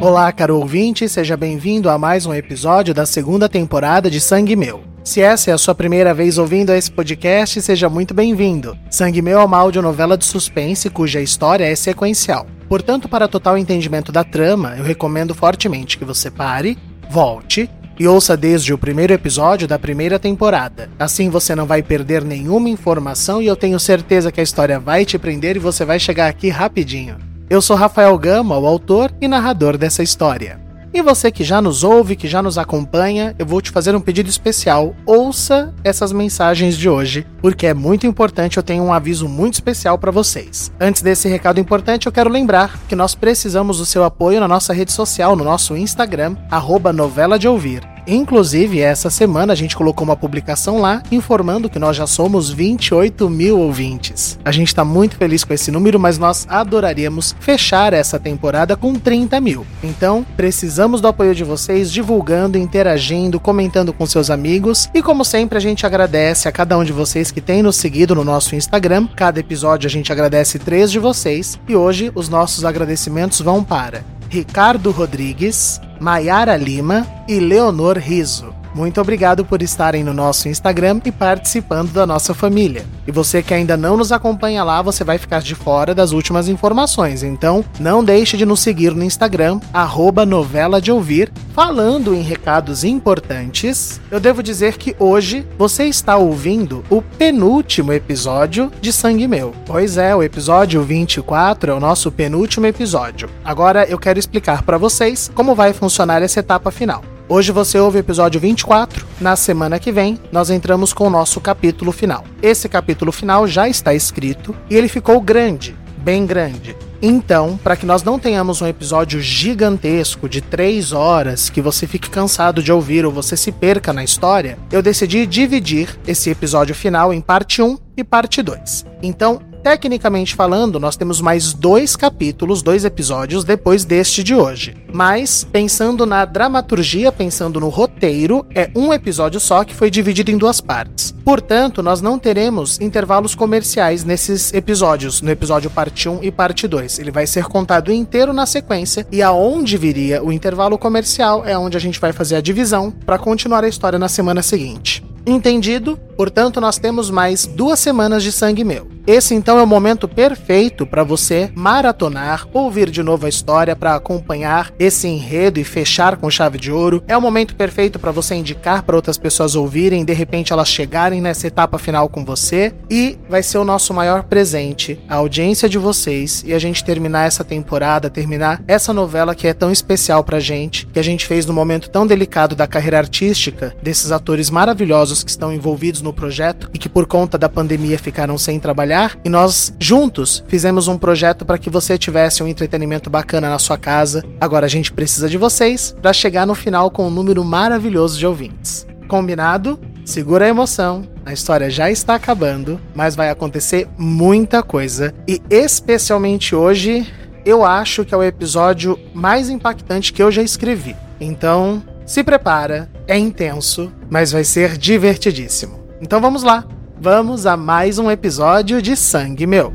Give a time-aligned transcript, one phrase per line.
[0.00, 4.80] Olá, caro ouvinte, seja bem-vindo a mais um episódio da segunda temporada de Sangue Meu.
[5.02, 8.78] Se essa é a sua primeira vez ouvindo esse podcast, seja muito bem-vindo.
[8.88, 12.46] Sangue Meu é uma audionovela de suspense cuja história é sequencial.
[12.68, 16.78] Portanto, para total entendimento da trama, eu recomendo fortemente que você pare,
[17.10, 20.88] volte e ouça desde o primeiro episódio da primeira temporada.
[20.96, 25.04] Assim você não vai perder nenhuma informação e eu tenho certeza que a história vai
[25.04, 27.16] te prender e você vai chegar aqui rapidinho.
[27.50, 30.60] Eu sou Rafael Gama, o autor e narrador dessa história.
[30.92, 34.00] E você que já nos ouve, que já nos acompanha, eu vou te fazer um
[34.02, 34.94] pedido especial.
[35.06, 39.96] Ouça essas mensagens de hoje, porque é muito importante, eu tenho um aviso muito especial
[39.96, 40.70] para vocês.
[40.78, 44.74] Antes desse recado importante, eu quero lembrar que nós precisamos do seu apoio na nossa
[44.74, 47.80] rede social, no nosso Instagram, arroba novela de ouvir.
[48.08, 53.28] Inclusive, essa semana a gente colocou uma publicação lá informando que nós já somos 28
[53.28, 54.38] mil ouvintes.
[54.42, 58.94] A gente está muito feliz com esse número, mas nós adoraríamos fechar essa temporada com
[58.94, 59.66] 30 mil.
[59.84, 64.88] Então, precisamos do apoio de vocês, divulgando, interagindo, comentando com seus amigos.
[64.94, 68.14] E como sempre, a gente agradece a cada um de vocês que tem nos seguido
[68.14, 69.06] no nosso Instagram.
[69.14, 71.60] Cada episódio a gente agradece três de vocês.
[71.68, 78.57] E hoje os nossos agradecimentos vão para Ricardo Rodrigues, Maiara Lima e Leonor Riso.
[78.78, 82.86] Muito obrigado por estarem no nosso Instagram e participando da nossa família.
[83.08, 86.46] E você que ainda não nos acompanha lá, você vai ficar de fora das últimas
[86.46, 87.24] informações.
[87.24, 91.32] Então, não deixe de nos seguir no Instagram, arroba novela de ouvir.
[91.52, 98.70] Falando em recados importantes, eu devo dizer que hoje você está ouvindo o penúltimo episódio
[98.80, 99.52] de Sangue Meu.
[99.66, 103.28] Pois é, o episódio 24 é o nosso penúltimo episódio.
[103.44, 107.02] Agora eu quero explicar para vocês como vai funcionar essa etapa final.
[107.30, 109.06] Hoje você ouve o episódio 24.
[109.20, 112.24] Na semana que vem, nós entramos com o nosso capítulo final.
[112.40, 116.74] Esse capítulo final já está escrito e ele ficou grande, bem grande.
[117.02, 122.08] Então, para que nós não tenhamos um episódio gigantesco de 3 horas que você fique
[122.08, 127.12] cansado de ouvir ou você se perca na história, eu decidi dividir esse episódio final
[127.12, 128.86] em parte 1 e parte 2.
[129.02, 134.76] Então, Tecnicamente falando, nós temos mais dois capítulos, dois episódios depois deste de hoje.
[134.92, 140.38] Mas, pensando na dramaturgia, pensando no roteiro, é um episódio só que foi dividido em
[140.38, 141.14] duas partes.
[141.24, 146.98] Portanto, nós não teremos intervalos comerciais nesses episódios, no episódio parte 1 e parte 2.
[146.98, 151.76] Ele vai ser contado inteiro na sequência e aonde viria o intervalo comercial é onde
[151.76, 155.07] a gente vai fazer a divisão para continuar a história na semana seguinte.
[155.28, 155.98] Entendido?
[156.16, 158.88] Portanto, nós temos mais duas semanas de sangue meu.
[159.06, 163.94] Esse então é o momento perfeito para você maratonar, ouvir de novo a história para
[163.94, 167.02] acompanhar esse enredo e fechar com chave de ouro.
[167.08, 171.22] É o momento perfeito para você indicar para outras pessoas ouvirem, de repente elas chegarem
[171.22, 175.78] nessa etapa final com você e vai ser o nosso maior presente, a audiência de
[175.78, 180.38] vocês e a gente terminar essa temporada, terminar essa novela que é tão especial pra
[180.38, 185.17] gente, que a gente fez no momento tão delicado da carreira artística desses atores maravilhosos
[185.22, 189.28] que estão envolvidos no projeto e que por conta da pandemia ficaram sem trabalhar e
[189.28, 194.24] nós juntos fizemos um projeto para que você tivesse um entretenimento bacana na sua casa.
[194.40, 198.26] Agora a gente precisa de vocês para chegar no final com um número maravilhoso de
[198.26, 198.86] ouvintes.
[199.08, 199.78] Combinado?
[200.04, 201.06] Segura a emoção.
[201.24, 207.06] A história já está acabando, mas vai acontecer muita coisa e especialmente hoje
[207.44, 210.94] eu acho que é o episódio mais impactante que eu já escrevi.
[211.20, 215.78] Então, se prepara, é intenso, mas vai ser divertidíssimo.
[216.00, 216.66] Então vamos lá
[217.00, 219.72] vamos a mais um episódio de Sangue Meu.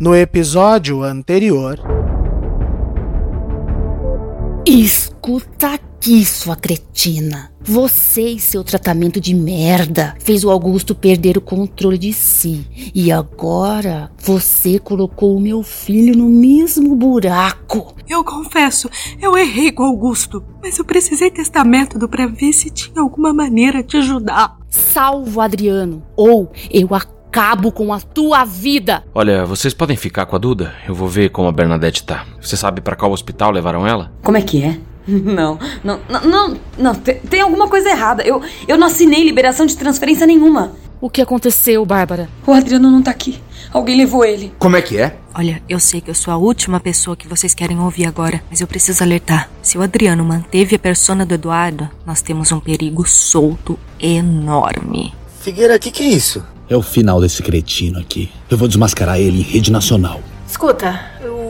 [0.00, 1.78] No episódio anterior.
[4.64, 7.50] Escuta aqui, sua cretina.
[7.60, 12.64] Você e seu tratamento de merda fez o Augusto perder o controle de si.
[12.94, 17.94] E agora você colocou o meu filho no mesmo buraco.
[18.08, 18.88] Eu confesso,
[19.20, 23.34] eu errei com o Augusto, mas eu precisei testar método para ver se tinha alguma
[23.34, 24.56] maneira de ajudar.
[24.70, 29.04] Salvo Adriano, ou eu acabo com a tua vida.
[29.12, 30.74] Olha, vocês podem ficar com a Duda?
[30.86, 32.24] Eu vou ver como a Bernadette tá.
[32.40, 34.12] Você sabe para qual hospital levaram ela?
[34.22, 34.78] Como é que é?
[35.18, 38.22] Não, não, não, não, não tem, tem alguma coisa errada.
[38.22, 40.72] Eu, eu não assinei liberação de transferência nenhuma.
[41.00, 42.28] O que aconteceu, Bárbara?
[42.46, 43.40] O Adriano não tá aqui.
[43.72, 44.52] Alguém levou ele.
[44.58, 45.16] Como é que é?
[45.34, 48.60] Olha, eu sei que eu sou a última pessoa que vocês querem ouvir agora, mas
[48.60, 49.48] eu preciso alertar.
[49.62, 55.14] Se o Adriano manteve a persona do Eduardo, nós temos um perigo solto enorme.
[55.40, 56.44] Figueira, o que, que é isso?
[56.68, 58.30] É o final desse cretino aqui.
[58.50, 60.20] Eu vou desmascarar ele em rede nacional.
[60.46, 61.00] Escuta,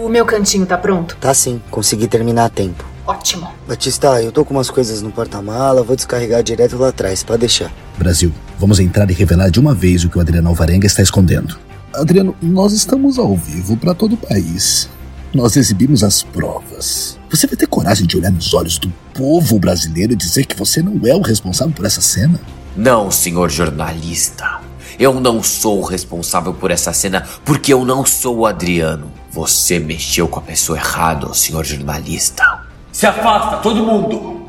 [0.05, 1.17] o meu cantinho tá pronto?
[1.21, 2.85] Tá sim, consegui terminar a tempo.
[3.09, 3.51] Ótimo.
[3.67, 7.73] Batista, eu tô com umas coisas no porta-mala, vou descarregar direto lá atrás, pode deixar.
[7.97, 11.59] Brasil, vamos entrar e revelar de uma vez o que o Adriano Alvarenga está escondendo.
[11.95, 14.91] Adriano, nós estamos ao vivo para todo o país.
[15.33, 17.19] Nós exibimos as provas.
[17.31, 20.83] Você vai ter coragem de olhar nos olhos do povo brasileiro e dizer que você
[20.83, 22.39] não é o responsável por essa cena?
[22.77, 24.61] Não, senhor jornalista.
[24.99, 29.11] Eu não sou o responsável por essa cena porque eu não sou o Adriano.
[29.31, 32.68] Você mexeu com a pessoa errada, senhor jornalista.
[32.99, 34.45] Se afasta, todo mundo!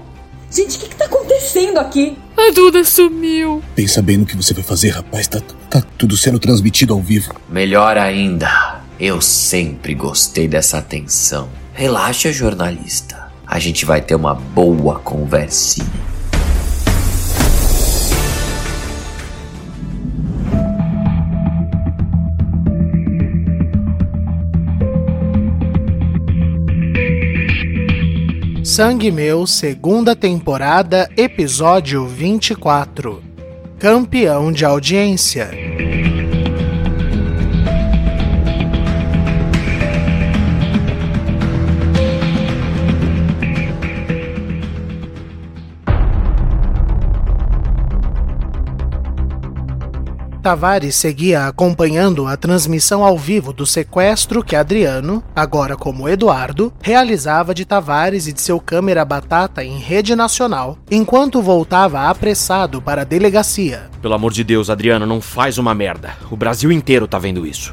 [0.49, 2.17] Gente, o que, que tá acontecendo aqui?
[2.35, 3.61] A Duda sumiu.
[3.75, 5.27] Pensa bem no que você vai fazer, rapaz.
[5.27, 7.31] Tá, tá tudo sendo transmitido ao vivo.
[7.47, 11.47] Melhor ainda, eu sempre gostei dessa atenção.
[11.75, 13.31] Relaxa, jornalista.
[13.45, 16.08] A gente vai ter uma boa conversinha.
[28.79, 33.21] Sangue Meu, segunda temporada, episódio 24.
[33.77, 35.51] Campeão de audiência.
[50.49, 57.53] Tavares seguia acompanhando a transmissão ao vivo do sequestro que Adriano, agora como Eduardo, realizava
[57.53, 63.05] de Tavares e de seu câmera batata em rede nacional, enquanto voltava apressado para a
[63.05, 63.91] delegacia.
[64.01, 66.15] Pelo amor de Deus, Adriano, não faz uma merda.
[66.31, 67.71] O Brasil inteiro tá vendo isso.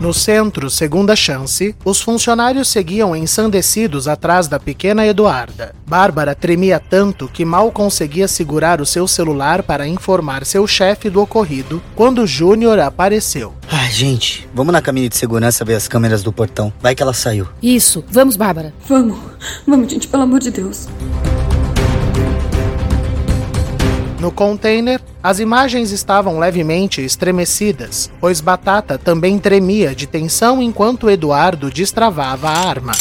[0.00, 5.74] No centro, segunda chance, os funcionários seguiam ensandecidos atrás da pequena Eduarda.
[5.86, 11.20] Bárbara tremia tanto que mal conseguia segurar o seu celular para informar seu chefe do
[11.20, 13.52] ocorrido quando Júnior apareceu.
[13.70, 16.72] Ai, gente, vamos na cabine de segurança ver as câmeras do portão.
[16.80, 17.46] Vai que ela saiu.
[17.62, 18.72] Isso, vamos, Bárbara.
[18.88, 19.18] Vamos,
[19.66, 20.88] vamos, gente, pelo amor de Deus.
[24.20, 31.70] No container, as imagens estavam levemente estremecidas, pois Batata também tremia de tensão enquanto Eduardo
[31.70, 32.92] destravava a arma.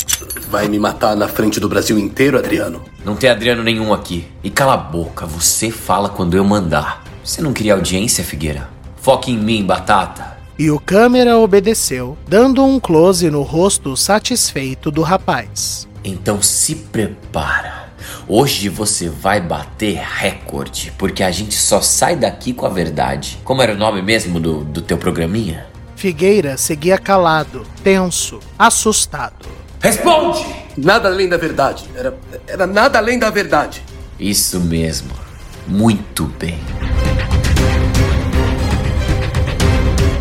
[0.50, 2.83] Vai me matar na frente do Brasil inteiro, Adriano?
[3.04, 4.25] Não tem Adriano nenhum aqui.
[4.42, 7.04] E cala a boca, você fala quando eu mandar.
[7.22, 8.69] Você não queria audiência, Figueira?
[9.01, 10.38] Foque em mim, Batata.
[10.57, 15.86] E o câmera obedeceu, dando um close no rosto satisfeito do rapaz.
[16.01, 17.88] Então se prepara.
[18.31, 23.39] Hoje você vai bater recorde, porque a gente só sai daqui com a verdade.
[23.43, 25.65] Como era o nome mesmo do, do teu programinha?
[25.95, 29.47] Figueira seguia calado, tenso, assustado.
[29.79, 30.45] Responde!
[30.77, 31.89] Nada além da verdade.
[31.95, 32.15] Era,
[32.45, 33.83] era nada além da verdade.
[34.19, 35.09] Isso mesmo.
[35.67, 36.59] Muito bem.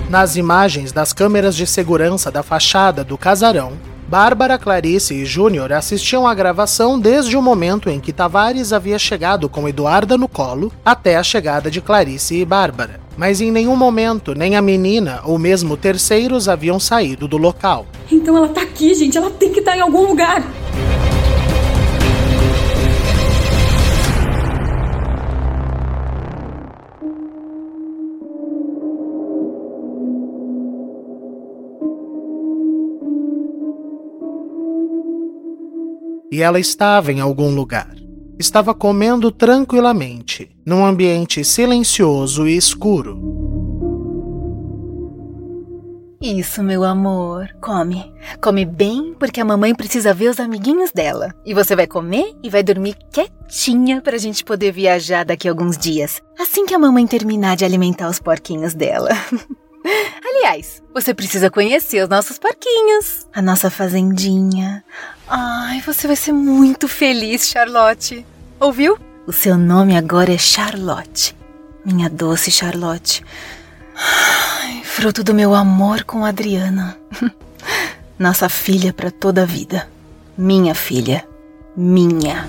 [0.08, 3.75] Nas imagens das câmeras de segurança da fachada do casarão,
[4.08, 9.50] Bárbara, Clarice e Júnior assistiam à gravação desde o momento em que Tavares havia chegado
[9.50, 13.00] com Eduarda no colo até a chegada de Clarice e Bárbara.
[13.19, 17.84] Mas em nenhum momento nem a menina ou mesmo terceiros haviam saído do local.
[18.10, 19.19] Então ela tá aqui, gente.
[19.19, 20.43] Ela tem que estar em algum lugar.
[36.31, 37.94] E ela estava em algum lugar.
[38.39, 43.58] Estava comendo tranquilamente, num ambiente silencioso e escuro.
[46.20, 47.49] Isso, meu amor.
[47.61, 48.13] Come.
[48.43, 51.32] Come bem, porque a mamãe precisa ver os amiguinhos dela.
[51.47, 55.79] E você vai comer e vai dormir quietinha pra gente poder viajar daqui a alguns
[55.79, 56.20] dias.
[56.39, 59.11] Assim que a mamãe terminar de alimentar os porquinhos dela.
[60.48, 63.26] Aliás, você precisa conhecer os nossos porquinhos.
[63.34, 64.82] A nossa fazendinha.
[65.28, 68.24] Ai, você vai ser muito feliz, Charlotte.
[68.58, 68.98] Ouviu?
[69.26, 71.36] O seu nome agora é Charlotte.
[71.84, 73.22] Minha doce Charlotte.
[73.94, 76.96] Ai, fruto do meu amor com Adriana.
[78.19, 79.86] Nossa filha para toda a vida.
[80.36, 81.28] Minha filha.
[81.76, 82.48] Minha.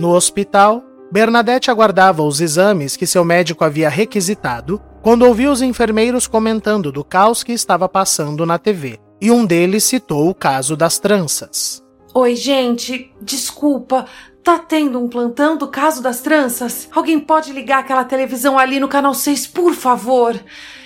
[0.00, 6.26] No hospital, Bernadette aguardava os exames que seu médico havia requisitado quando ouviu os enfermeiros
[6.26, 8.98] comentando do caos que estava passando na TV.
[9.20, 11.84] E um deles citou o caso das tranças.
[12.14, 14.06] Oi, gente, desculpa.
[14.42, 16.88] Tá tendo um plantão do caso das tranças?
[16.92, 20.34] Alguém pode ligar aquela televisão ali no canal 6, por favor?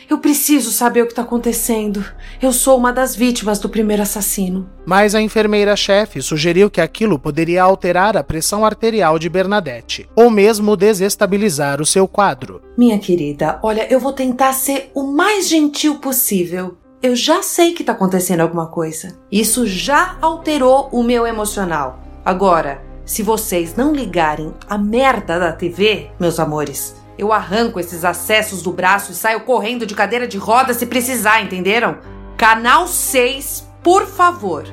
[0.08, 2.04] Eu preciso saber o que tá acontecendo.
[2.40, 4.68] Eu sou uma das vítimas do primeiro assassino.
[4.84, 10.76] Mas a enfermeira-chefe sugeriu que aquilo poderia alterar a pressão arterial de Bernadette, ou mesmo
[10.76, 12.60] desestabilizar o seu quadro.
[12.76, 16.76] Minha querida, olha, eu vou tentar ser o mais gentil possível.
[17.02, 19.18] Eu já sei que tá acontecendo alguma coisa.
[19.30, 22.00] Isso já alterou o meu emocional.
[22.24, 28.62] Agora, se vocês não ligarem a merda da TV, meus amores, eu arranco esses acessos
[28.62, 31.98] do braço e saio correndo de cadeira de roda se precisar, entenderam?
[32.36, 34.64] Canal 6, por favor.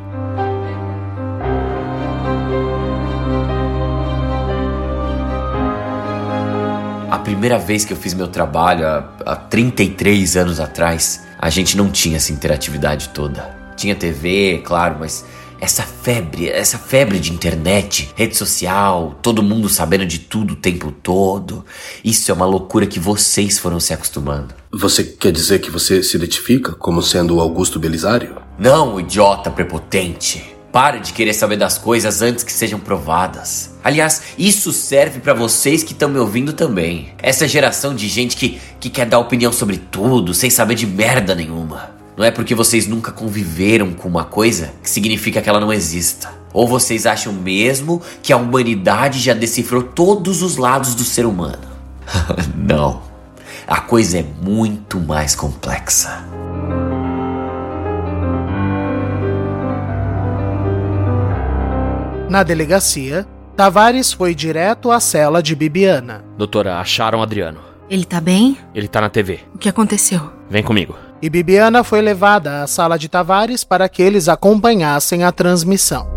[7.09, 11.77] A primeira vez que eu fiz meu trabalho, há, há 33 anos atrás, a gente
[11.77, 13.55] não tinha essa interatividade toda.
[13.75, 15.25] Tinha TV, claro, mas
[15.61, 20.91] essa febre, essa febre de internet, rede social, todo mundo sabendo de tudo o tempo
[20.91, 21.63] todo.
[22.03, 24.55] Isso é uma loucura que vocês foram se acostumando.
[24.71, 28.37] Você quer dizer que você se identifica como sendo o Augusto Belisário?
[28.57, 30.43] Não, idiota prepotente.
[30.71, 33.75] Para de querer saber das coisas antes que sejam provadas.
[33.83, 37.13] Aliás, isso serve para vocês que estão me ouvindo também.
[37.21, 41.35] Essa geração de gente que, que quer dar opinião sobre tudo, sem saber de merda
[41.35, 42.00] nenhuma.
[42.17, 46.33] Não é porque vocês nunca conviveram com uma coisa que significa que ela não exista.
[46.53, 51.63] Ou vocês acham mesmo que a humanidade já decifrou todos os lados do ser humano?
[52.55, 53.01] não.
[53.65, 56.25] A coisa é muito mais complexa.
[62.29, 63.25] Na delegacia,
[63.55, 66.23] Tavares foi direto à cela de Bibiana.
[66.37, 67.59] Doutora, acharam Adriano.
[67.89, 68.57] Ele tá bem?
[68.73, 69.39] Ele tá na TV.
[69.53, 70.31] O que aconteceu?
[70.49, 70.95] Vem comigo.
[71.21, 76.09] E Bibiana foi levada à sala de Tavares para que eles acompanhassem a transmissão.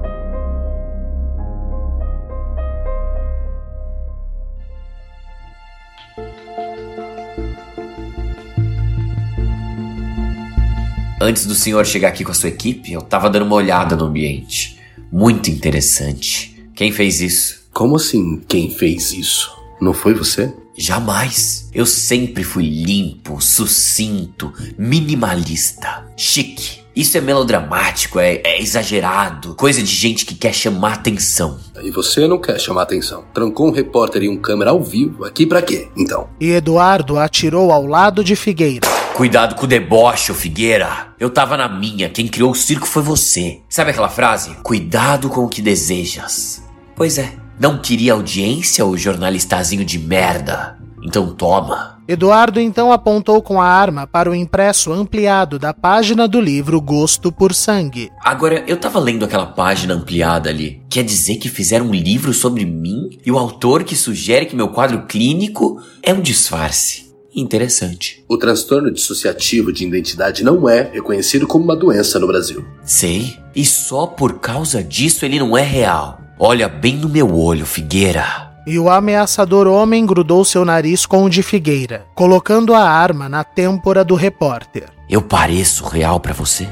[11.20, 14.06] Antes do senhor chegar aqui com a sua equipe, eu tava dando uma olhada no
[14.06, 14.80] ambiente.
[15.12, 16.66] Muito interessante.
[16.74, 17.68] Quem fez isso?
[17.72, 19.50] Como assim, quem fez isso?
[19.80, 20.52] Não foi você?
[20.76, 21.68] Jamais.
[21.72, 26.84] Eu sempre fui limpo, sucinto, minimalista, chique.
[26.94, 31.58] Isso é melodramático, é, é, exagerado, coisa de gente que quer chamar atenção.
[31.82, 33.24] E você não quer chamar atenção.
[33.34, 36.28] Trancou um repórter e um câmera ao vivo aqui para quê, então?
[36.40, 38.86] E Eduardo atirou ao lado de Figueira.
[39.14, 41.08] Cuidado com o deboche, ô Figueira.
[41.18, 43.60] Eu tava na minha, quem criou o circo foi você.
[43.68, 44.56] Sabe aquela frase?
[44.62, 46.62] Cuidado com o que desejas.
[46.94, 50.76] Pois é, não queria audiência, o jornalistazinho de merda?
[51.04, 51.94] Então toma.
[52.06, 57.32] Eduardo então apontou com a arma para o impresso ampliado da página do livro Gosto
[57.32, 58.10] por Sangue.
[58.22, 60.82] Agora, eu tava lendo aquela página ampliada ali.
[60.88, 63.18] Quer dizer que fizeram um livro sobre mim?
[63.24, 67.04] E o autor que sugere que meu quadro clínico é um disfarce.
[67.34, 68.24] Interessante.
[68.28, 72.64] O transtorno dissociativo de identidade não é reconhecido como uma doença no Brasil.
[72.84, 73.36] Sei.
[73.56, 76.20] E só por causa disso ele não é real.
[76.38, 78.50] Olha bem no meu olho, Figueira.
[78.66, 83.44] E o ameaçador homem grudou seu nariz com o de Figueira, colocando a arma na
[83.44, 84.88] têmpora do repórter.
[85.08, 86.66] Eu pareço real para você?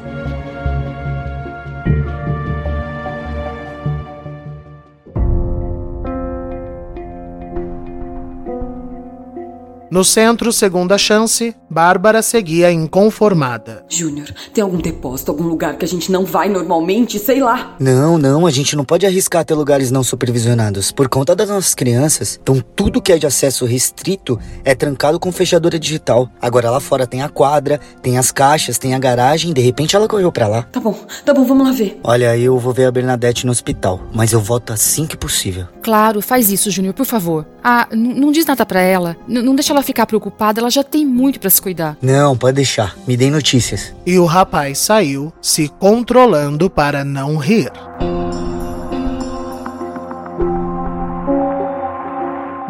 [9.93, 13.85] No centro, segunda chance, Bárbara seguia inconformada.
[13.91, 17.77] Júnior, tem algum depósito, algum lugar que a gente não vai normalmente, sei lá?
[17.79, 20.91] Não, não, a gente não pode arriscar ter lugares não supervisionados.
[20.91, 25.31] Por conta das nossas crianças, então tudo que é de acesso restrito é trancado com
[25.31, 26.27] fechadura digital.
[26.41, 30.09] Agora lá fora tem a quadra, tem as caixas, tem a garagem, de repente ela
[30.09, 30.63] correu para lá.
[30.63, 32.01] Tá bom, tá bom, vamos lá ver.
[32.03, 35.67] Olha, eu vou ver a Bernadette no hospital, mas eu volto assim que possível.
[35.83, 37.47] Claro, faz isso, Júnior, por favor.
[37.63, 39.19] Ah, não diz nada para ela.
[39.29, 41.97] N não deixa ela ficar preocupada, ela já tem muito para se cuidar.
[42.01, 42.97] Não, pode deixar.
[43.07, 43.95] Me deem notícias.
[44.07, 47.71] E o rapaz saiu, se controlando para não rir.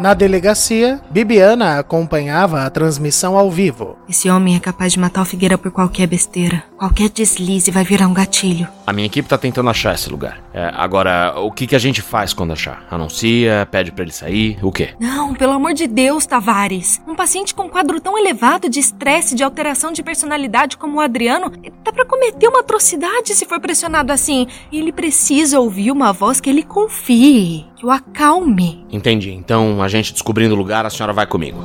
[0.03, 3.95] Na delegacia, Bibiana acompanhava a transmissão ao vivo.
[4.09, 6.61] Esse homem é capaz de matar o Figueira por qualquer besteira.
[6.83, 8.67] Qualquer deslize vai virar um gatilho.
[8.85, 10.43] A minha equipe tá tentando achar esse lugar.
[10.53, 12.85] É, agora, o que, que a gente faz quando achar?
[12.91, 14.89] Anuncia, pede para ele sair, o quê?
[14.99, 17.01] Não, pelo amor de Deus, Tavares.
[17.07, 21.53] Um paciente com quadro tão elevado de estresse, de alteração de personalidade como o Adriano,
[21.85, 24.45] dá para cometer uma atrocidade se for pressionado assim.
[24.69, 28.85] E ele precisa ouvir uma voz que ele confie, que o acalme.
[28.91, 29.31] Entendi.
[29.31, 31.63] Então, a gente descobrindo o lugar, a senhora vai comigo.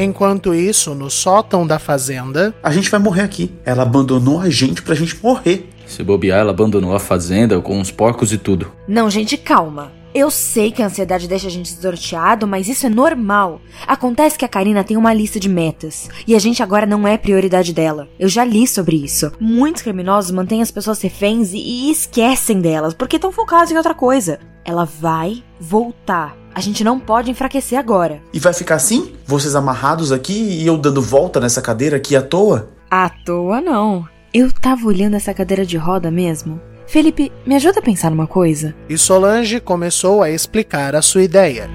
[0.00, 2.54] Enquanto isso, no sótão da fazenda.
[2.62, 3.50] A gente vai morrer aqui.
[3.64, 5.68] Ela abandonou a gente pra gente morrer.
[5.88, 8.70] Se bobear, ela abandonou a fazenda com os porcos e tudo.
[8.86, 9.90] Não, gente, calma.
[10.14, 13.60] Eu sei que a ansiedade deixa a gente desnorteado, mas isso é normal.
[13.86, 17.18] Acontece que a Karina tem uma lista de metas, e a gente agora não é
[17.18, 18.08] prioridade dela.
[18.18, 19.30] Eu já li sobre isso.
[19.38, 23.94] Muitos criminosos mantêm as pessoas reféns e, e esquecem delas, porque estão focados em outra
[23.94, 24.40] coisa.
[24.64, 26.36] Ela vai voltar.
[26.54, 28.20] A gente não pode enfraquecer agora.
[28.32, 29.12] E vai ficar assim?
[29.26, 32.70] Vocês amarrados aqui e eu dando volta nessa cadeira aqui à toa?
[32.90, 34.08] À toa não.
[34.32, 36.60] Eu tava olhando essa cadeira de roda mesmo.
[36.88, 38.74] Felipe, me ajuda a pensar numa coisa?
[38.88, 41.68] E Solange começou a explicar a sua ideia.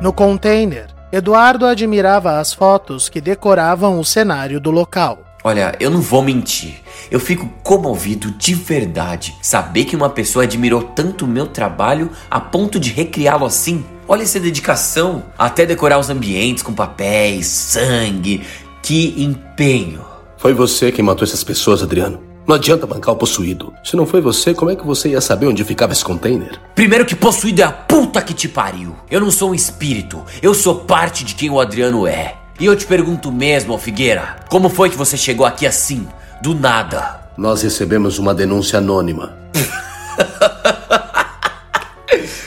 [0.00, 5.18] No container, Eduardo admirava as fotos que decoravam o cenário do local.
[5.44, 6.83] Olha, eu não vou mentir.
[7.10, 12.40] Eu fico comovido de verdade saber que uma pessoa admirou tanto o meu trabalho a
[12.40, 13.84] ponto de recriá-lo assim.
[14.06, 18.42] Olha essa dedicação, até decorar os ambientes com papéis, sangue.
[18.82, 20.04] Que empenho.
[20.36, 22.20] Foi você quem matou essas pessoas, Adriano.
[22.46, 23.72] Não adianta bancar o possuído.
[23.82, 26.60] Se não foi você, como é que você ia saber onde ficava esse container?
[26.74, 28.94] Primeiro que possuído é a puta que te pariu.
[29.10, 32.36] Eu não sou um espírito, eu sou parte de quem o Adriano é.
[32.60, 36.06] E eu te pergunto mesmo, Figueira, como foi que você chegou aqui assim,
[36.42, 37.20] do nada?
[37.36, 39.36] Nós recebemos uma denúncia anônima.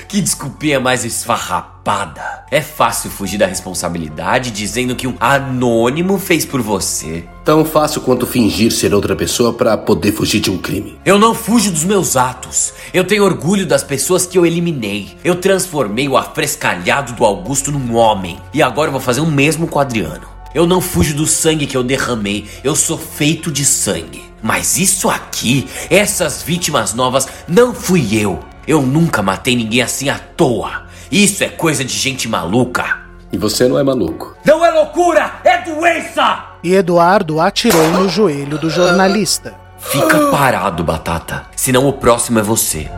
[0.07, 2.45] que desculpinha mais esfarrapada.
[2.49, 7.25] É fácil fugir da responsabilidade dizendo que um anônimo fez por você.
[7.43, 10.97] Tão fácil quanto fingir ser outra pessoa para poder fugir de um crime.
[11.05, 12.73] Eu não fujo dos meus atos.
[12.93, 15.17] Eu tenho orgulho das pessoas que eu eliminei.
[15.23, 18.39] Eu transformei o afrescalhado do Augusto num homem.
[18.53, 20.36] E agora eu vou fazer o mesmo com o Adriano.
[20.57, 22.49] Eu não fujo do sangue que eu derramei.
[22.63, 24.25] Eu sou feito de sangue.
[24.41, 28.39] Mas isso aqui, essas vítimas novas, não fui eu.
[28.67, 30.87] Eu nunca matei ninguém assim à toa.
[31.11, 33.01] Isso é coisa de gente maluca.
[33.31, 34.35] E você não é maluco.
[34.43, 36.45] Não é loucura, é doença!
[36.63, 39.53] E Eduardo atirou no joelho do jornalista.
[39.77, 41.45] Fica parado, Batata.
[41.55, 42.89] Senão o próximo é você.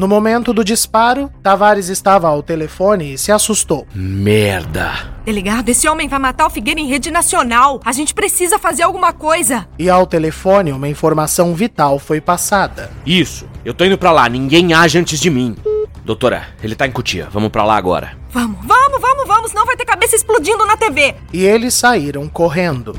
[0.00, 3.86] No momento do disparo, Tavares estava ao telefone e se assustou.
[3.94, 4.92] Merda.
[5.26, 7.82] Delegado, esse homem vai matar o Figueira em rede nacional.
[7.84, 9.68] A gente precisa fazer alguma coisa.
[9.78, 12.90] E ao telefone, uma informação vital foi passada.
[13.04, 13.46] Isso.
[13.62, 14.26] Eu tô indo pra lá.
[14.26, 15.54] Ninguém age antes de mim.
[16.02, 17.28] Doutora, ele tá em Cutia.
[17.30, 18.16] Vamos pra lá agora.
[18.30, 19.50] Vamos, vamos, vamos, vamos.
[19.50, 21.14] Senão vai ter cabeça explodindo na TV.
[21.30, 22.96] E eles saíram correndo.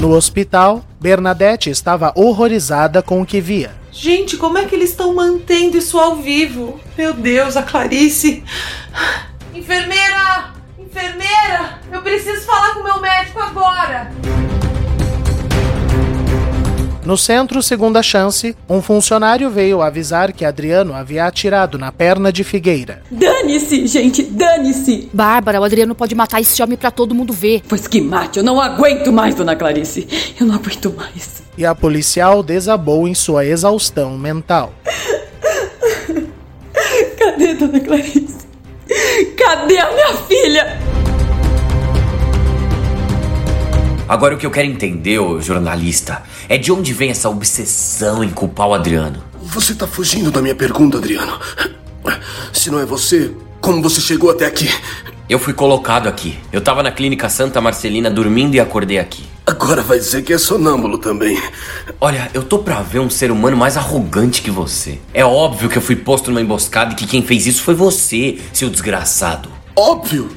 [0.00, 3.85] No hospital, Bernadette estava horrorizada com o que via.
[3.98, 6.78] Gente, como é que eles estão mantendo isso ao vivo?
[6.98, 8.44] Meu Deus, a Clarice.
[9.54, 10.52] Enfermeira!
[10.78, 11.80] Enfermeira!
[11.90, 14.12] Eu preciso falar com o meu médico agora!
[17.06, 22.42] No centro Segunda Chance, um funcionário veio avisar que Adriano havia atirado na perna de
[22.42, 23.00] Figueira.
[23.08, 25.08] Dane-se, gente, dane-se!
[25.12, 27.62] Bárbara, o Adriano pode matar esse homem para todo mundo ver.
[27.68, 30.08] Pois que mate, eu não aguento mais, dona Clarice.
[30.40, 31.44] Eu não aguento mais.
[31.56, 34.74] E a policial desabou em sua exaustão mental.
[37.16, 38.48] Cadê dona Clarice?
[39.38, 40.96] Cadê a minha filha?
[44.08, 48.30] Agora o que eu quero entender, ô jornalista, é de onde vem essa obsessão em
[48.30, 49.22] culpar o Adriano?
[49.42, 51.38] Você tá fugindo da minha pergunta, Adriano.
[52.52, 54.68] Se não é você, como você chegou até aqui?
[55.28, 56.38] Eu fui colocado aqui.
[56.52, 59.24] Eu tava na clínica Santa Marcelina dormindo e acordei aqui.
[59.44, 61.40] Agora vai dizer que é sonâmbulo também.
[62.00, 64.98] Olha, eu tô pra ver um ser humano mais arrogante que você.
[65.14, 68.38] É óbvio que eu fui posto numa emboscada e que quem fez isso foi você,
[68.52, 69.48] seu desgraçado.
[69.74, 70.28] Óbvio?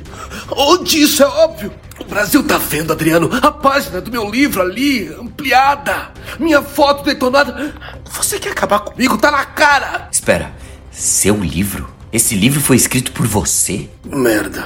[0.52, 1.72] Onde isso é óbvio?
[2.02, 6.12] O Brasil tá vendo, Adriano, a página do meu livro ali, ampliada.
[6.40, 7.74] Minha foto detonada.
[8.12, 9.18] Você quer acabar comigo?
[9.18, 10.08] Tá na cara!
[10.12, 10.52] Espera,
[10.92, 11.90] seu livro?
[12.12, 13.88] Esse livro foi escrito por você?
[14.04, 14.66] Merda.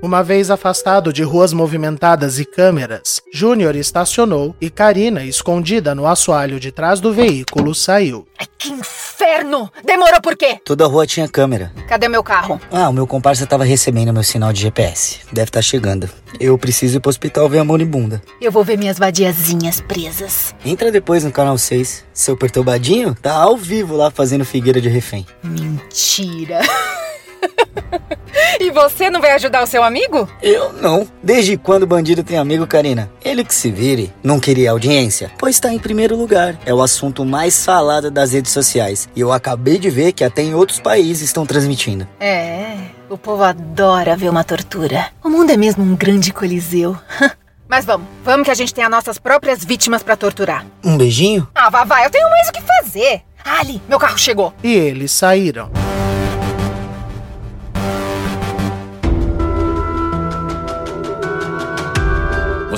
[0.00, 6.60] Uma vez afastado de ruas movimentadas e câmeras, Júnior estacionou e Karina, escondida no assoalho
[6.60, 8.24] de trás do veículo, saiu.
[8.56, 9.68] Que inferno!
[9.84, 10.60] Demorou por quê?
[10.64, 11.72] Toda rua tinha câmera.
[11.88, 12.60] Cadê meu carro?
[12.70, 15.18] Ah, o meu comparsa tava recebendo meu sinal de GPS.
[15.32, 16.08] Deve estar tá chegando.
[16.38, 18.22] Eu preciso ir pro hospital ver a moribunda.
[18.40, 20.54] Eu vou ver minhas vadiazinhas presas.
[20.64, 22.04] Entra depois no canal 6.
[22.12, 25.26] Seu perturbadinho tá ao vivo lá fazendo figueira de refém.
[25.42, 26.60] Mentira.
[28.60, 30.28] e você não vai ajudar o seu amigo?
[30.42, 31.06] Eu não.
[31.22, 33.10] Desde quando o bandido tem amigo, Karina?
[33.24, 34.12] Ele que se vire.
[34.22, 35.30] Não queria audiência?
[35.38, 36.58] Pois está em primeiro lugar.
[36.64, 39.08] É o assunto mais falado das redes sociais.
[39.14, 42.06] E eu acabei de ver que até em outros países estão transmitindo.
[42.20, 42.76] É,
[43.08, 45.08] o povo adora ver uma tortura.
[45.22, 46.96] O mundo é mesmo um grande coliseu.
[47.68, 50.64] Mas vamos, vamos que a gente tem as nossas próprias vítimas para torturar.
[50.82, 51.46] Um beijinho?
[51.54, 53.20] Ah, vá, vai, eu tenho mais o que fazer.
[53.44, 54.54] Ali, meu carro chegou.
[54.62, 55.70] E eles saíram.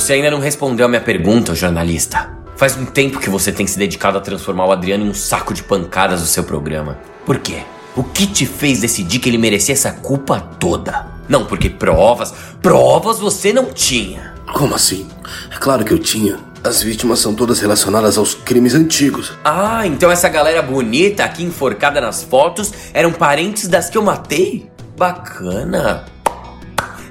[0.00, 2.30] Você ainda não respondeu a minha pergunta, jornalista.
[2.56, 5.52] Faz um tempo que você tem se dedicado a transformar o Adriano em um saco
[5.52, 6.98] de pancadas do seu programa.
[7.26, 7.64] Por quê?
[7.94, 11.06] O que te fez decidir que ele merecia essa culpa toda?
[11.28, 12.32] Não, porque provas,
[12.62, 14.32] provas você não tinha.
[14.54, 15.06] Como assim?
[15.54, 16.38] É claro que eu tinha.
[16.64, 19.34] As vítimas são todas relacionadas aos crimes antigos.
[19.44, 24.66] Ah, então essa galera bonita aqui enforcada nas fotos eram parentes das que eu matei?
[24.96, 26.06] Bacana.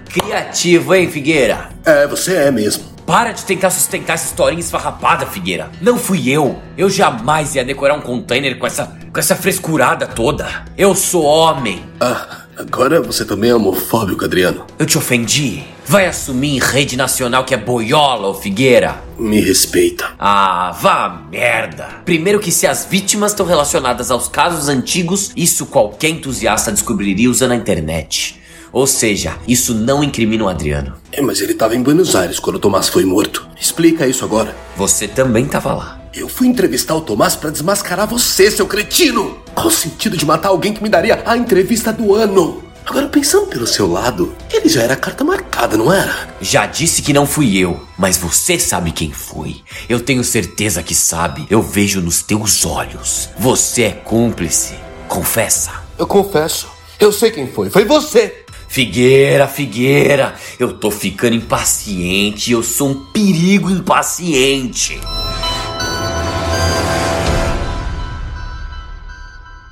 [0.10, 1.70] Criativo, hein, Figueira?
[1.86, 2.84] É, você é mesmo.
[3.06, 5.72] Para de tentar sustentar essa historinha esfarrapada, Figueira.
[5.82, 6.60] Não fui eu.
[6.78, 10.66] Eu jamais ia decorar um container com essa, com essa frescurada toda.
[10.78, 11.84] Eu sou homem.
[12.00, 14.66] Ah, agora você também é homofóbico, Adriano.
[14.78, 15.64] Eu te ofendi?
[15.86, 19.02] Vai assumir em rede nacional que é boiola, ô Figueira?
[19.18, 20.10] Me respeita.
[20.20, 21.88] Ah, vá merda.
[22.06, 27.54] Primeiro que se as vítimas estão relacionadas aos casos antigos, isso qualquer entusiasta descobriria usando
[27.54, 28.39] a internet.
[28.72, 30.94] Ou seja, isso não incrimina o Adriano.
[31.12, 33.48] É, mas ele estava em Buenos Aires quando o Tomás foi morto.
[33.60, 34.56] Explica isso agora.
[34.78, 36.00] Você também estava lá.
[36.14, 39.40] Eu fui entrevistar o Tomás para desmascarar você, seu cretino.
[39.54, 42.64] Qual o sentido de matar alguém que me daria a entrevista do ano?
[42.86, 46.28] Agora, pensando pelo seu lado, ele já era carta marcada, não era?
[46.42, 49.58] Já disse que não fui eu, mas você sabe quem foi.
[49.88, 51.46] Eu tenho certeza que sabe.
[51.52, 53.30] Eu vejo nos teus olhos.
[53.38, 54.74] Você é cúmplice.
[55.08, 55.72] Confessa.
[56.00, 56.68] Eu confesso.
[57.00, 57.70] Eu sei quem foi.
[57.70, 58.44] Foi você.
[58.70, 65.02] Figueira, Figueira, eu tô ficando impaciente, eu sou um perigo impaciente.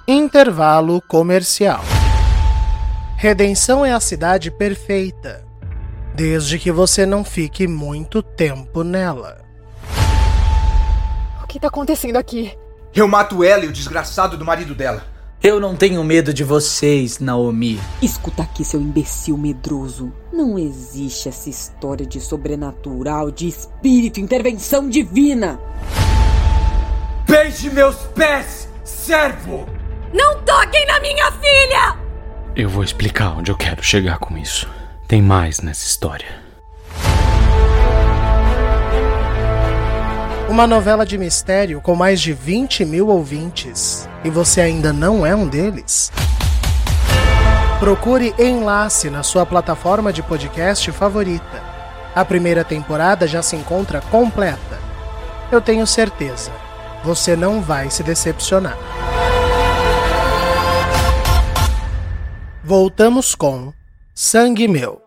[0.07, 1.85] Intervalo comercial.
[3.15, 5.45] Redenção é a cidade perfeita,
[6.15, 9.45] desde que você não fique muito tempo nela.
[11.43, 12.51] O que tá acontecendo aqui?
[12.95, 15.16] Eu mato ela e o desgraçado do marido dela.
[15.41, 17.79] Eu não tenho medo de vocês, Naomi.
[18.01, 20.11] Escuta aqui, seu imbecil medroso.
[20.33, 25.59] Não existe essa história de sobrenatural, de espírito, intervenção divina.
[27.27, 29.67] Beije meus pés, servo!
[30.11, 31.97] Não toquem na minha filha!
[32.55, 34.67] Eu vou explicar onde eu quero chegar com isso.
[35.07, 36.46] Tem mais nessa história.
[40.49, 44.07] Uma novela de mistério com mais de 20 mil ouvintes.
[44.23, 46.09] E você ainda não é um deles?
[47.81, 51.61] Procure Enlace na sua plataforma de podcast favorita.
[52.15, 54.79] A primeira temporada já se encontra completa.
[55.51, 56.51] Eu tenho certeza,
[57.03, 58.77] você não vai se decepcionar.
[62.63, 63.73] Voltamos com
[64.15, 65.06] Sangue Meu.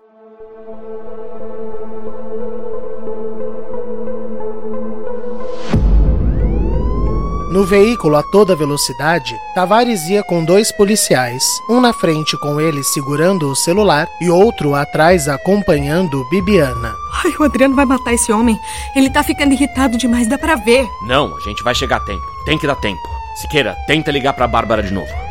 [7.50, 12.84] No veículo a toda velocidade, Tavares ia com dois policiais, um na frente com ele
[12.84, 16.94] segurando o celular e outro atrás acompanhando Bibiana.
[17.24, 18.56] Ai, o Adriano vai matar esse homem.
[18.94, 20.86] Ele tá ficando irritado demais, dá pra ver.
[21.08, 22.22] Não, a gente vai chegar a tempo.
[22.44, 23.02] Tem que dar tempo.
[23.34, 25.29] Siqueira, tenta ligar pra Bárbara de novo.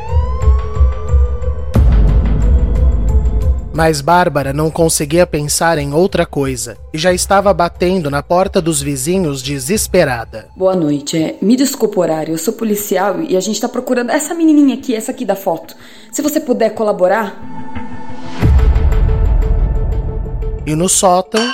[3.80, 8.82] Mas Bárbara não conseguia pensar em outra coisa e já estava batendo na porta dos
[8.82, 10.50] vizinhos desesperada.
[10.54, 11.18] Boa noite.
[11.18, 14.76] É, me desculpa o horário, eu sou policial e a gente tá procurando essa menininha
[14.76, 15.78] aqui, essa aqui da foto.
[16.12, 17.42] Se você puder colaborar.
[20.68, 21.50] E no sótão.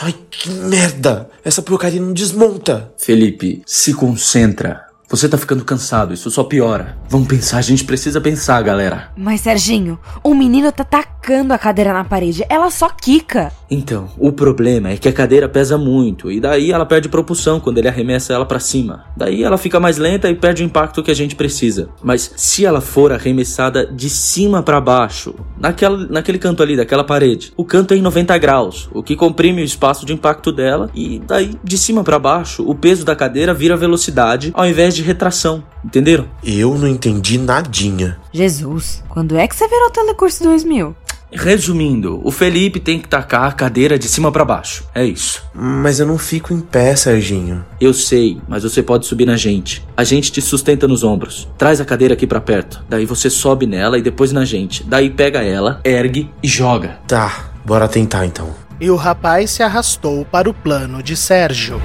[0.00, 1.28] Ai, que merda!
[1.44, 2.92] Essa porcaria não desmonta!
[2.96, 4.91] Felipe, se concentra.
[5.12, 6.96] Você tá ficando cansado, isso só piora.
[7.06, 9.10] Vamos pensar, a gente precisa pensar, galera.
[9.14, 12.46] Mas, Serginho, o menino tá tacando a cadeira na parede.
[12.48, 13.52] Ela só quica.
[13.70, 17.76] Então, o problema é que a cadeira pesa muito e daí ela perde propulsão quando
[17.76, 19.04] ele arremessa ela para cima.
[19.14, 21.90] Daí ela fica mais lenta e perde o impacto que a gente precisa.
[22.02, 27.52] Mas se ela for arremessada de cima para baixo, naquela, naquele canto ali daquela parede,
[27.54, 31.18] o canto é em 90 graus, o que comprime o espaço de impacto dela e
[31.26, 35.62] daí de cima para baixo, o peso da cadeira vira velocidade ao invés de retração.
[35.84, 36.26] Entenderam?
[36.42, 38.18] Eu não entendi nadinha.
[38.32, 40.96] Jesus, quando é que você virou Telecurso 2000?
[41.34, 44.84] Resumindo, o Felipe tem que tacar a cadeira de cima para baixo.
[44.94, 45.42] É isso.
[45.54, 47.64] Mas eu não fico em pé, Serginho.
[47.80, 49.82] Eu sei, mas você pode subir na gente.
[49.96, 51.48] A gente te sustenta nos ombros.
[51.56, 52.84] Traz a cadeira aqui para perto.
[52.88, 54.84] Daí você sobe nela e depois na gente.
[54.84, 56.98] Daí pega ela, ergue e joga.
[57.08, 58.50] Tá, bora tentar então.
[58.78, 61.80] E o rapaz se arrastou para o plano de Sérgio.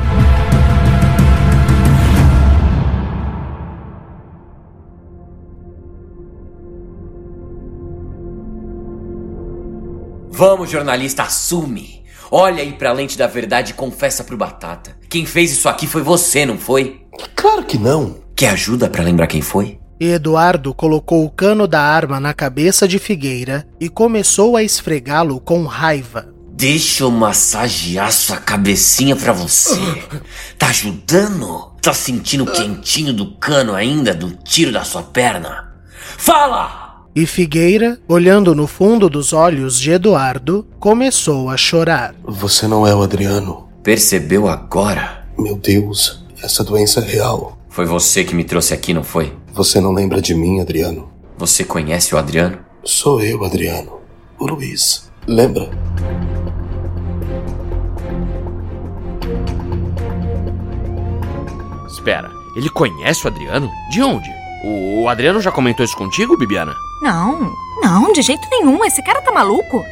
[10.37, 12.03] Vamos, jornalista, assume.
[12.29, 14.95] Olha aí pra lente da verdade e confessa pro Batata.
[15.09, 17.01] Quem fez isso aqui foi você, não foi?
[17.35, 18.19] Claro que não.
[18.35, 19.79] Quer ajuda para lembrar quem foi?
[19.99, 25.39] E Eduardo colocou o cano da arma na cabeça de Figueira e começou a esfregá-lo
[25.39, 26.31] com raiva.
[26.51, 29.79] Deixa eu massagear sua cabecinha pra você.
[30.55, 31.71] Tá ajudando?
[31.81, 35.73] Tá sentindo o quentinho do cano ainda do tiro da sua perna?
[36.15, 36.86] Fala!
[37.17, 42.13] E Figueira, olhando no fundo dos olhos de Eduardo, começou a chorar.
[42.23, 43.67] Você não é o Adriano.
[43.81, 45.27] Percebeu agora?
[45.35, 47.57] Meu Deus, essa doença é real.
[47.69, 49.33] Foi você que me trouxe aqui, não foi?
[49.51, 51.09] Você não lembra de mim, Adriano?
[51.39, 52.59] Você conhece o Adriano?
[52.83, 53.93] Sou eu, Adriano.
[54.37, 55.09] O Luiz.
[55.25, 55.71] Lembra?
[61.87, 63.71] Espera, ele conhece o Adriano?
[63.89, 64.36] De onde?
[64.67, 66.75] O, o Adriano já comentou isso contigo, Bibiana?
[67.01, 68.83] Não, não, de jeito nenhum.
[68.83, 69.83] Esse cara tá maluco.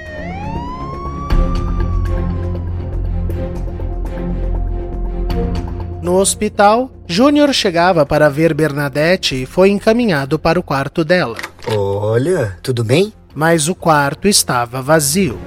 [6.01, 11.37] No hospital, Júnior chegava para ver Bernadette e foi encaminhado para o quarto dela.
[11.67, 13.11] Olha, tudo bem?
[13.33, 15.39] Mas o quarto estava vazio.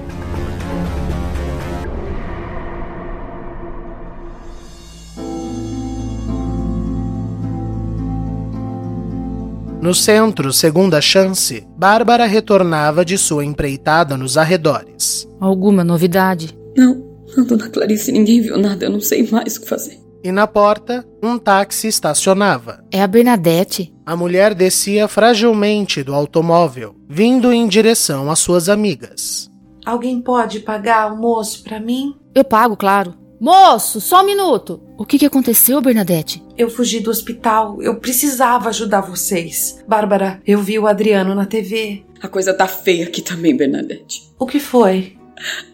[9.81, 15.25] No centro, segunda chance, Bárbara retornava de sua empreitada nos arredores.
[15.39, 16.57] Alguma novidade?
[16.75, 17.01] Não,
[17.35, 19.97] não, dona Clarice, ninguém viu nada, eu não sei mais o que fazer.
[20.21, 22.83] E na porta, um táxi estacionava.
[22.91, 23.93] É a Bernadette.
[24.05, 29.49] A mulher descia fragilmente do automóvel, vindo em direção às suas amigas.
[29.85, 32.13] Alguém pode pagar almoço para mim?
[32.35, 33.13] Eu pago, claro.
[33.39, 34.81] Moço, só um minuto.
[34.97, 36.43] O que, que aconteceu, Bernadette?
[36.57, 37.81] Eu fugi do hospital.
[37.81, 39.81] Eu precisava ajudar vocês.
[39.87, 42.03] Bárbara, eu vi o Adriano na TV.
[42.21, 44.29] A coisa tá feia aqui também, Bernadette.
[44.37, 45.17] O que foi?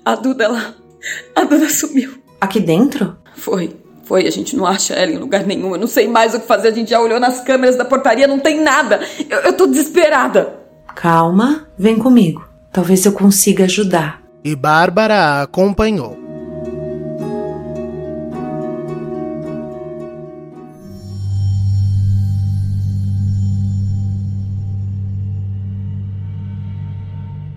[0.03, 0.75] A Duda, ela.
[1.35, 2.19] A Duda sumiu.
[2.39, 3.17] Aqui dentro?
[3.35, 3.75] Foi.
[4.03, 5.71] Foi, a gente não acha ela em lugar nenhum.
[5.71, 6.67] Eu não sei mais o que fazer.
[6.67, 8.99] A gente já olhou nas câmeras da portaria, não tem nada.
[9.27, 10.59] Eu, eu tô desesperada.
[10.95, 12.47] Calma, vem comigo.
[12.71, 14.21] Talvez eu consiga ajudar.
[14.43, 16.24] E Bárbara a acompanhou.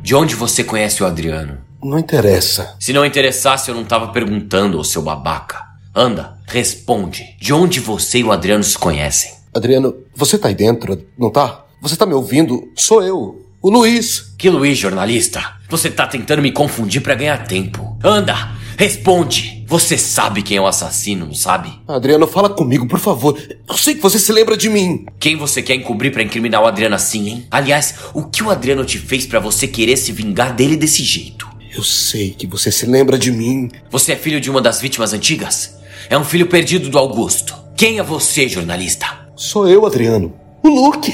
[0.09, 1.59] De onde você conhece o Adriano?
[1.85, 2.75] Não interessa.
[2.81, 5.63] Se não interessasse, eu não tava perguntando, ô seu babaca.
[5.95, 7.37] Anda, responde.
[7.39, 9.31] De onde você e o Adriano se conhecem?
[9.55, 11.63] Adriano, você tá aí dentro, não tá?
[11.83, 12.73] Você tá me ouvindo?
[12.75, 14.33] Sou eu, o Luiz.
[14.39, 15.45] Que Luiz, jornalista?
[15.69, 17.99] Você tá tentando me confundir para ganhar tempo.
[18.03, 19.58] Anda, responde.
[19.69, 21.71] Você sabe quem é o assassino, não sabe?
[21.87, 23.39] Adriano, fala comigo, por favor.
[23.69, 25.05] Eu sei que você se lembra de mim.
[25.21, 27.47] Quem você quer encobrir para incriminar o Adriano assim, hein?
[27.51, 31.47] Aliás, o que o Adriano te fez para você querer se vingar dele desse jeito?
[31.77, 33.69] Eu sei que você se lembra de mim.
[33.91, 35.77] Você é filho de uma das vítimas antigas?
[36.09, 37.55] É um filho perdido do Augusto.
[37.77, 39.07] Quem é você, jornalista?
[39.37, 40.33] Sou eu, Adriano.
[40.63, 41.13] O Luke.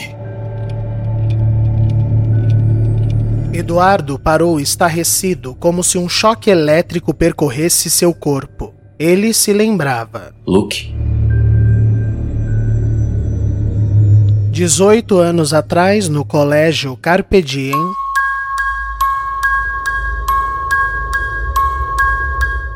[3.54, 8.74] Eduardo parou estarrecido, como se um choque elétrico percorresse seu corpo.
[8.98, 10.34] Ele se lembrava.
[10.44, 10.92] Luke?
[14.50, 17.92] 18 anos atrás, no colégio Carpe Diem,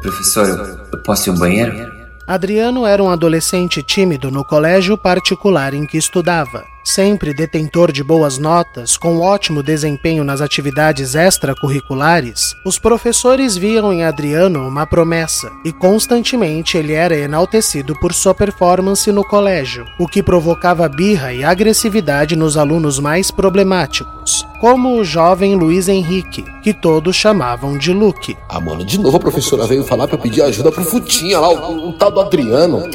[0.01, 0.49] Professor,
[0.93, 1.93] eu posso ir ao banheiro?
[2.25, 6.64] Adriano era um adolescente tímido no colégio particular em que estudava.
[6.90, 14.05] Sempre detentor de boas notas, com ótimo desempenho nas atividades extracurriculares, os professores viam em
[14.05, 20.22] Adriano uma promessa e constantemente ele era enaltecido por sua performance no colégio, o que
[20.22, 27.14] provocava birra e agressividade nos alunos mais problemáticos, como o jovem Luiz Henrique, que todos
[27.14, 28.35] chamavam de Luke.
[28.48, 31.90] Ah, mano, de novo a professora veio falar eu pedir ajuda pro Futinha lá, o,
[31.90, 32.88] o tal do Adriano.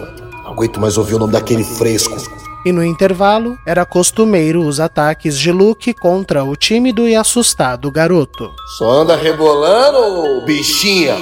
[0.44, 2.43] Não aguento mais ouvir o nome daquele fresco.
[2.66, 8.50] E no intervalo, era costumeiro os ataques de Luke contra o tímido e assustado garoto.
[8.78, 11.18] Só anda rebolando, bichinha?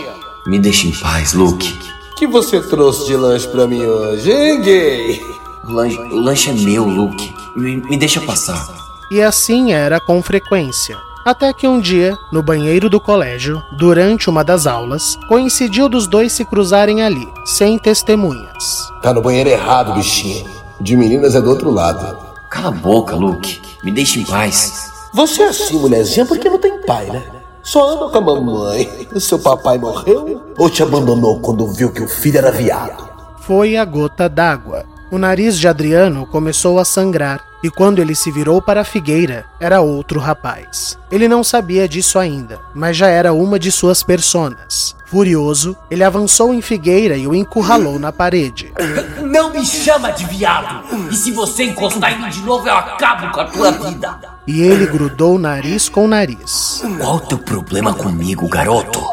[0.45, 1.67] Me deixa em paz, Luke.
[2.11, 5.25] O que você trouxe de lanche pra mim hoje, hein, gay?
[5.67, 7.33] O lanche, o lanche é meu, Luke.
[7.55, 8.67] Me, me deixa passar.
[9.09, 10.95] E assim era com frequência.
[11.25, 16.31] Até que um dia, no banheiro do colégio, durante uma das aulas, coincidiu dos dois
[16.31, 18.87] se cruzarem ali, sem testemunhas.
[19.01, 20.60] Tá no banheiro errado, bichinha.
[20.81, 22.17] De meninas é do outro lado.
[22.49, 23.61] Cala a boca, Luke.
[23.83, 24.91] Me deixa em paz.
[25.13, 27.21] Você é assim, mulherzinha, porque não tem pai, né?
[27.61, 29.07] Só anda com a mamãe.
[29.13, 33.07] O seu papai morreu ou te abandonou quando viu que o filho era viado?
[33.41, 34.83] Foi a gota d'água.
[35.11, 39.45] O nariz de Adriano começou a sangrar e quando ele se virou para a figueira,
[39.59, 40.97] era outro rapaz.
[41.11, 44.95] Ele não sabia disso ainda, mas já era uma de suas personas.
[45.11, 48.71] Furioso, ele avançou em Figueira e o encurralou na parede.
[49.21, 50.85] Não me chama de viado!
[51.11, 54.17] E se você encostar em mim de novo, eu acabo com a tua vida!
[54.47, 56.81] E ele grudou nariz com nariz.
[56.97, 59.05] Qual o teu problema comigo, garoto?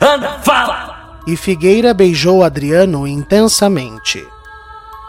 [0.00, 1.18] Anda, fala!
[1.26, 4.24] E Figueira beijou Adriano intensamente.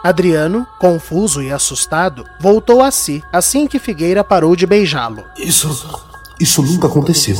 [0.02, 5.24] Adriano, confuso e assustado, voltou a si assim que Figueira parou de beijá-lo.
[5.38, 6.02] Isso.
[6.40, 7.36] Isso nunca aconteceu.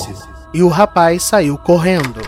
[0.54, 2.20] E o rapaz saiu correndo.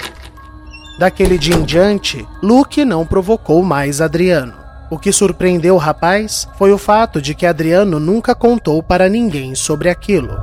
[0.99, 4.55] Daquele dia em diante, Luke não provocou mais Adriano.
[4.91, 9.55] O que surpreendeu o rapaz foi o fato de que Adriano nunca contou para ninguém
[9.55, 10.37] sobre aquilo.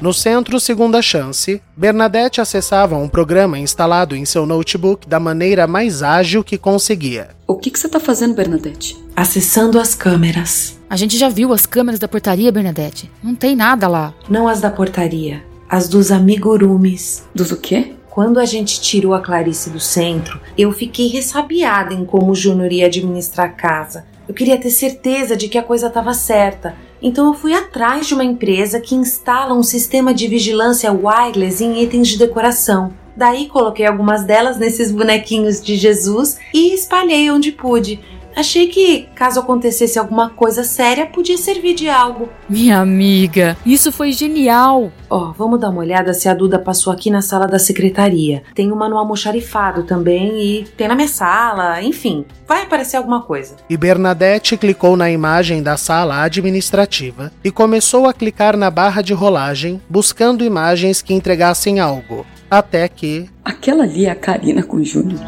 [0.00, 6.04] No centro Segunda Chance, Bernadette acessava um programa instalado em seu notebook da maneira mais
[6.04, 7.30] ágil que conseguia.
[7.48, 8.96] O que, que você tá fazendo, Bernadette?
[9.16, 10.78] Acessando as câmeras.
[10.88, 13.10] A gente já viu as câmeras da portaria, Bernadette.
[13.20, 14.14] Não tem nada lá.
[14.30, 17.24] Não as da portaria, as dos amigurumis.
[17.34, 17.94] Dos o quê?
[18.08, 22.70] Quando a gente tirou a Clarice do centro, eu fiquei ressabiada em como o Júnior
[22.70, 24.04] ia administrar a casa.
[24.28, 26.76] Eu queria ter certeza de que a coisa estava certa.
[27.00, 31.82] Então eu fui atrás de uma empresa que instala um sistema de vigilância wireless em
[31.82, 32.92] itens de decoração.
[33.16, 38.00] Daí coloquei algumas delas nesses bonequinhos de Jesus e espalhei onde pude.
[38.38, 42.28] Achei que, caso acontecesse alguma coisa séria, podia servir de algo.
[42.48, 44.92] Minha amiga, isso foi genial!
[45.10, 48.44] Ó, oh, vamos dar uma olhada se a Duda passou aqui na sala da secretaria.
[48.54, 53.56] Tem uma no almoxarifado também e tem na minha sala, enfim, vai aparecer alguma coisa.
[53.68, 59.12] E Bernadette clicou na imagem da sala administrativa e começou a clicar na barra de
[59.12, 62.24] rolagem, buscando imagens que entregassem algo.
[62.48, 63.28] Até que.
[63.44, 65.18] Aquela ali é a Karina com o Júnior.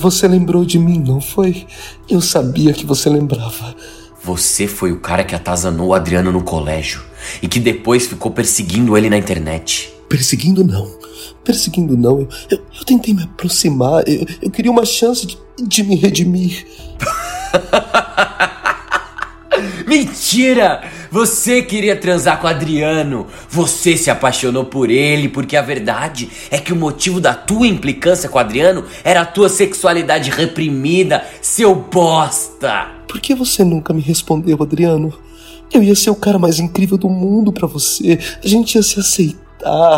[0.00, 1.66] Você lembrou de mim, não foi?
[2.08, 3.76] Eu sabia que você lembrava.
[4.24, 7.02] Você foi o cara que atazanou o Adriano no colégio
[7.42, 9.92] e que depois ficou perseguindo ele na internet.
[10.08, 10.90] Perseguindo não.
[11.44, 12.20] Perseguindo não.
[12.20, 14.02] Eu, eu, eu tentei me aproximar.
[14.08, 16.66] Eu, eu queria uma chance de, de me redimir.
[19.86, 20.80] Mentira!
[21.10, 23.26] Você queria transar com Adriano.
[23.48, 28.28] Você se apaixonou por ele, porque a verdade é que o motivo da tua implicância
[28.28, 32.88] com Adriano era a tua sexualidade reprimida, seu bosta.
[33.08, 35.12] Por que você nunca me respondeu, Adriano?
[35.72, 38.18] Eu ia ser o cara mais incrível do mundo para você.
[38.42, 39.40] A gente ia se aceitar,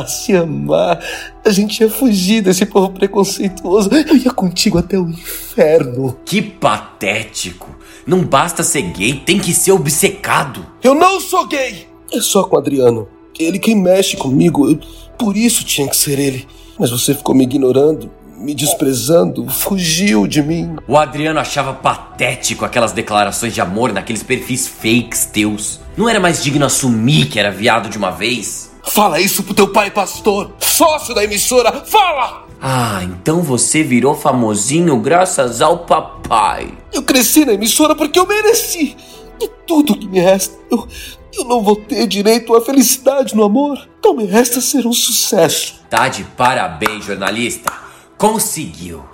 [0.06, 0.98] se amar.
[1.44, 3.90] A gente ia fugir desse povo preconceituoso.
[3.92, 6.16] Eu ia contigo até o inferno.
[6.24, 7.68] Que patético.
[8.06, 10.66] Não basta ser gay, tem que ser obcecado.
[10.82, 11.86] Eu não sou gay!
[12.12, 13.08] É só com o Adriano.
[13.38, 14.70] Ele quem mexe comigo.
[14.70, 14.78] Eu,
[15.18, 16.46] por isso tinha que ser ele.
[16.78, 20.76] Mas você ficou me ignorando, me desprezando, fugiu de mim.
[20.88, 25.80] O Adriano achava patético aquelas declarações de amor naqueles perfis fakes teus.
[25.96, 28.71] Não era mais digno assumir que era viado de uma vez?
[28.84, 30.52] Fala isso pro teu pai, pastor!
[30.58, 31.84] Sócio da emissora!
[31.86, 32.46] Fala!
[32.60, 36.72] Ah, então você virou famosinho graças ao papai.
[36.92, 38.96] Eu cresci na emissora porque eu mereci.
[39.40, 40.86] E tudo que me resta, eu,
[41.34, 43.88] eu não vou ter direito à felicidade no amor.
[43.98, 45.80] Então me resta ser um sucesso.
[45.90, 47.72] Tá de parabéns, jornalista.
[48.16, 49.04] Conseguiu.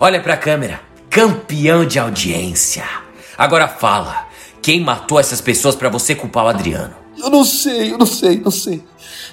[0.00, 0.80] Olha pra câmera.
[1.10, 2.84] Campeão de audiência.
[3.36, 4.28] Agora fala.
[4.62, 6.94] Quem matou essas pessoas para você culpar o Adriano?
[7.18, 8.82] Eu não sei, eu não sei, não sei.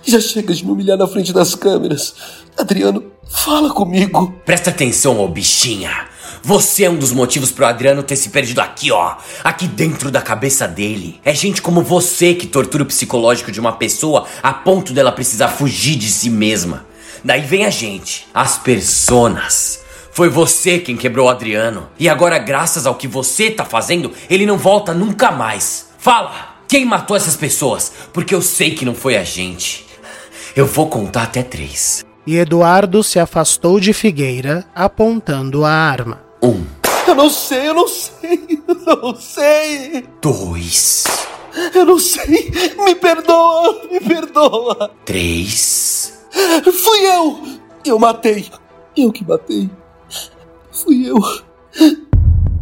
[0.04, 2.14] Já chega de me humilhar na frente das câmeras.
[2.58, 4.34] Adriano, fala comigo.
[4.46, 6.10] Presta atenção, ô bichinha.
[6.44, 9.16] Você é um dos motivos pro Adriano ter se perdido aqui, ó.
[9.44, 11.20] Aqui dentro da cabeça dele.
[11.24, 15.50] É gente como você que tortura o psicológico de uma pessoa a ponto dela precisar
[15.50, 16.86] fugir de si mesma.
[17.24, 19.82] Daí vem a gente, as personas.
[20.12, 21.88] Foi você quem quebrou o Adriano.
[22.00, 25.90] E agora, graças ao que você tá fazendo, ele não volta nunca mais.
[26.00, 26.52] Fala!
[26.68, 27.92] Quem matou essas pessoas?
[28.14, 29.86] Porque eu sei que não foi a gente.
[30.56, 32.06] Eu vou contar até três.
[32.28, 36.22] E Eduardo se afastou de Figueira, apontando a arma.
[36.44, 36.66] Um.
[37.08, 40.06] Eu não sei, eu não sei, eu não sei.
[40.22, 41.06] Dois.
[41.74, 42.52] Eu não sei.
[42.78, 44.92] Me perdoa, me perdoa.
[45.06, 46.20] Três.
[46.84, 47.42] Fui eu.
[47.86, 48.50] Eu matei.
[48.96, 49.70] Eu que matei.
[50.72, 51.18] Fui eu.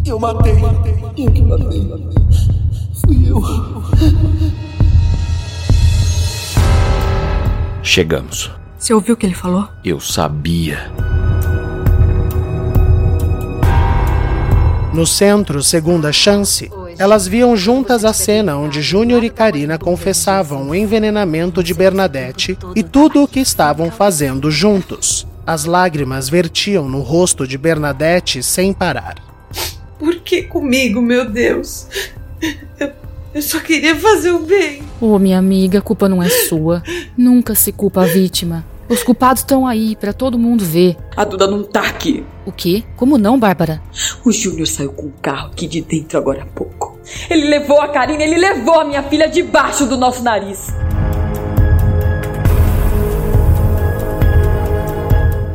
[0.06, 0.54] Eu matei.
[1.18, 1.92] Eu que matei.
[3.04, 4.60] Fui eu.
[7.92, 8.52] Chegamos.
[8.78, 9.68] Você ouviu o que ele falou?
[9.84, 10.92] Eu sabia.
[14.94, 16.70] No centro, segunda chance,
[17.00, 22.84] elas viam juntas a cena onde Júnior e Karina confessavam o envenenamento de Bernadette e
[22.84, 25.26] tudo o que estavam fazendo juntos.
[25.44, 29.16] As lágrimas vertiam no rosto de Bernadette sem parar.
[29.98, 31.88] Por que comigo, meu Deus?
[32.80, 32.92] Eu,
[33.34, 34.82] eu só queria fazer o bem.
[35.00, 36.82] Ô, oh, minha amiga, a culpa não é sua.
[37.18, 38.66] Nunca se culpa a vítima.
[38.90, 40.98] Os culpados estão aí para todo mundo ver.
[41.16, 42.26] A Duda não tá aqui.
[42.44, 42.84] O quê?
[42.96, 43.80] Como não, Bárbara?
[44.26, 46.98] O Júnior saiu com o carro aqui de dentro agora há pouco.
[47.30, 50.70] Ele levou a Karina, ele levou a minha filha debaixo do nosso nariz.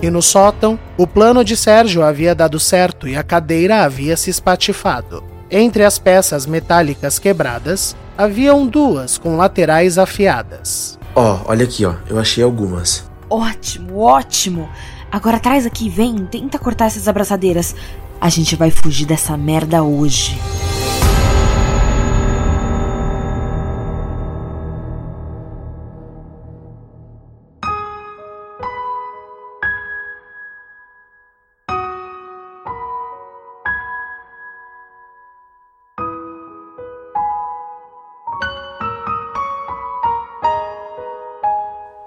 [0.00, 4.30] E no sótão, o plano de Sérgio havia dado certo e a cadeira havia se
[4.30, 5.33] espatifado.
[5.56, 10.98] Entre as peças metálicas quebradas, haviam duas com laterais afiadas.
[11.14, 11.94] Ó, oh, olha aqui, ó.
[12.08, 13.08] Eu achei algumas.
[13.30, 14.68] Ótimo, ótimo.
[15.12, 17.72] Agora traz aqui, vem, tenta cortar essas abraçadeiras.
[18.20, 20.36] A gente vai fugir dessa merda hoje.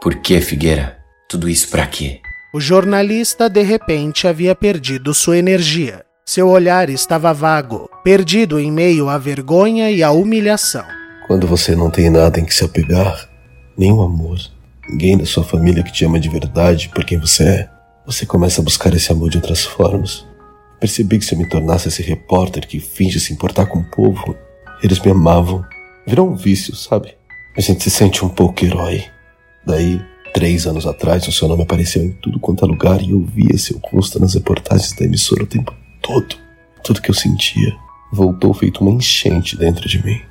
[0.07, 0.99] Por que, Figueira?
[1.27, 2.21] Tudo isso para quê?
[2.53, 6.01] O jornalista de repente havia perdido sua energia.
[6.25, 10.85] Seu olhar estava vago, perdido em meio à vergonha e à humilhação.
[11.27, 13.27] Quando você não tem nada em que se apegar,
[13.77, 14.37] nenhum amor,
[14.89, 17.69] ninguém da sua família que te ama de verdade por quem você é,
[18.05, 20.25] você começa a buscar esse amor de outras formas.
[20.79, 24.37] Percebi que se eu me tornasse esse repórter que finge se importar com o povo,
[24.81, 25.65] eles me amavam.
[26.07, 27.13] Virou um vício, sabe?
[27.57, 29.03] A gente se sente um pouco herói.
[29.67, 30.01] Daí,
[30.33, 33.57] três anos atrás, o seu nome apareceu em tudo quanto é lugar e eu via
[33.57, 36.37] seu rosto nas reportagens da emissora o tempo todo.
[36.85, 37.75] Tudo que eu sentia
[38.09, 40.21] voltou feito uma enchente dentro de mim.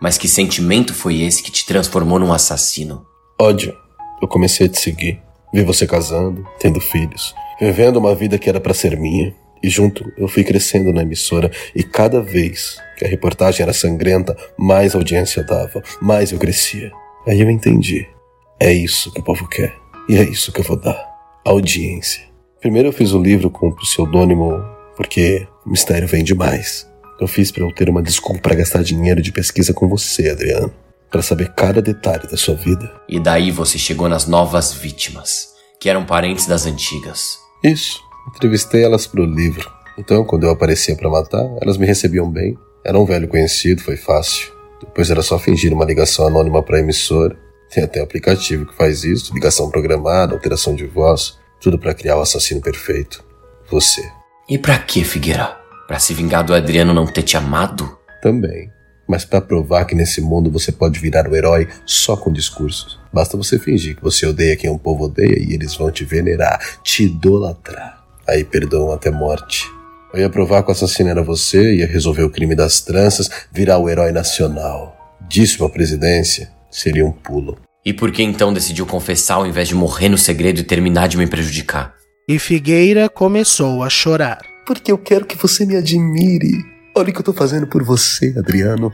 [0.00, 3.04] Mas que sentimento foi esse que te transformou num assassino?
[3.38, 3.76] Ódio.
[4.22, 5.20] Eu comecei a te seguir.
[5.52, 9.34] Vi você casando, tendo filhos, vivendo uma vida que era para ser minha.
[9.62, 14.34] E junto eu fui crescendo na emissora e cada vez que a reportagem era sangrenta,
[14.56, 16.90] mais audiência dava, mais eu crescia.
[17.26, 18.15] Aí eu entendi.
[18.58, 19.76] É isso que o povo quer.
[20.08, 20.98] E é isso que eu vou dar.
[21.44, 22.22] Audiência.
[22.60, 24.64] Primeiro eu fiz o um livro com o pseudônimo
[24.96, 26.88] porque o mistério vem demais.
[27.20, 30.72] Eu fiz para eu ter uma desculpa para gastar dinheiro de pesquisa com você, Adriano.
[31.10, 32.90] Para saber cada detalhe da sua vida.
[33.08, 35.48] E daí você chegou nas novas vítimas,
[35.78, 37.38] que eram parentes das antigas.
[37.62, 38.00] Isso.
[38.34, 39.70] Entrevistei elas pro livro.
[39.98, 42.56] Então, quando eu aparecia para matar, elas me recebiam bem.
[42.84, 44.52] Era um velho conhecido, foi fácil.
[44.80, 49.34] Depois era só fingir uma ligação anônima para emissora tem até aplicativo que faz isso,
[49.34, 53.24] ligação programada, alteração de voz, tudo para criar o assassino perfeito.
[53.70, 54.02] Você.
[54.48, 55.56] E para que, Figueira?
[55.86, 57.98] Para se vingar do Adriano não ter te amado?
[58.22, 58.70] Também.
[59.08, 62.98] Mas para provar que nesse mundo você pode virar o herói só com discursos.
[63.12, 66.60] Basta você fingir que você odeia quem o povo odeia e eles vão te venerar,
[66.82, 68.04] te idolatrar.
[68.26, 69.64] Aí perdoam até morte.
[70.12, 73.78] Eu ia provar que o assassino era você, ia resolver o crime das tranças, virar
[73.78, 75.16] o herói nacional.
[75.28, 77.58] Disse uma presidência, seria um pulo.
[77.84, 81.16] E por que então decidiu confessar ao invés de morrer no segredo e terminar de
[81.16, 81.94] me prejudicar?
[82.28, 84.40] E Figueira começou a chorar.
[84.66, 86.52] Porque eu quero que você me admire.
[86.96, 88.90] Olha o que eu tô fazendo por você, Adriano.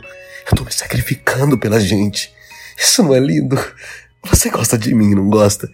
[0.51, 2.31] Eu tô me sacrificando pela gente.
[2.77, 3.59] Isso não é lindo?
[4.27, 5.69] Você gosta de mim, não gosta?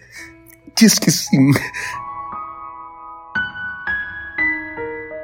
[0.77, 1.51] Diz que sim.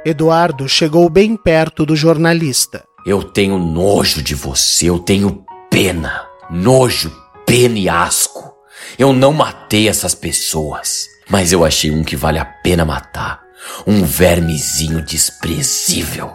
[0.06, 6.35] Eduardo chegou bem perto do jornalista Eu tenho nojo de você, eu tenho pena.
[6.50, 7.12] Nojo,
[7.46, 8.54] pena e asco.
[8.98, 13.44] Eu não matei essas pessoas, mas eu achei um que vale a pena matar.
[13.86, 16.32] Um vermezinho desprezível.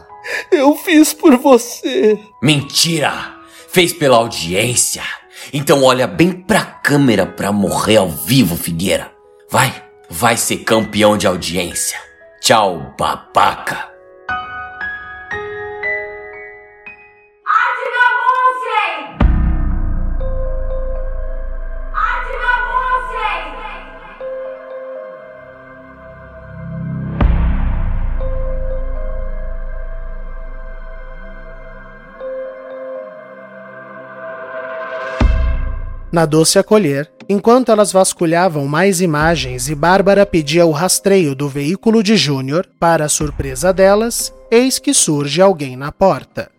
[0.50, 2.18] Eu fiz por você.
[2.42, 3.36] Mentira!
[3.72, 5.02] Fez pela audiência.
[5.52, 9.12] Então olha bem pra câmera pra morrer ao vivo, Figueira.
[9.48, 9.72] Vai,
[10.08, 11.98] vai ser campeão de audiência.
[12.40, 13.89] Tchau, babaca.
[36.12, 42.02] Na doce acolher, enquanto elas vasculhavam mais imagens e Bárbara pedia o rastreio do veículo
[42.02, 46.50] de Júnior, para a surpresa delas, eis que surge alguém na porta.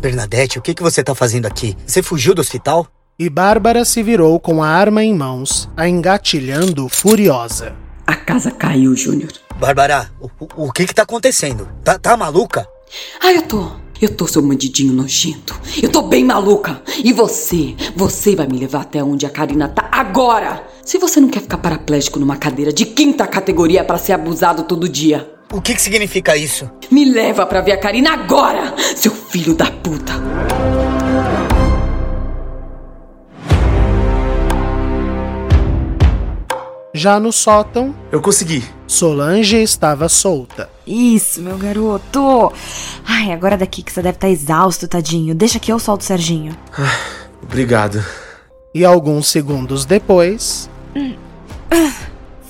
[0.00, 1.76] Bernadette, o que, que você tá fazendo aqui?
[1.86, 2.86] Você fugiu do hospital?
[3.18, 7.76] E Bárbara se virou com a arma em mãos, a engatilhando furiosa.
[8.06, 9.30] A casa caiu, Júnior.
[9.58, 11.68] Bárbara, o, o, o que que tá acontecendo?
[11.84, 12.66] Tá, tá maluca?
[13.20, 13.89] Ah, eu tô.
[14.00, 15.60] Eu tô, seu mandidinho nojento.
[15.82, 16.80] Eu tô bem maluca.
[17.04, 17.74] E você?
[17.94, 20.66] Você vai me levar até onde a Karina tá agora.
[20.82, 24.88] Se você não quer ficar paraplégico numa cadeira de quinta categoria para ser abusado todo
[24.88, 25.30] dia.
[25.52, 26.70] O que que significa isso?
[26.90, 30.14] Me leva pra ver a Karina agora, seu filho da puta.
[37.00, 38.62] Já no sótão, Eu consegui.
[38.86, 40.68] Solange estava solta.
[40.86, 42.52] Isso, meu garoto.
[43.06, 45.34] Ai, agora daqui que você deve estar exausto, tadinho.
[45.34, 46.54] Deixa que eu solto o Serginho.
[47.42, 48.04] Obrigado.
[48.74, 50.68] E alguns segundos depois,